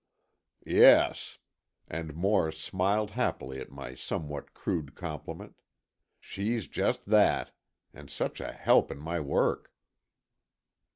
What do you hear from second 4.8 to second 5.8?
compliment.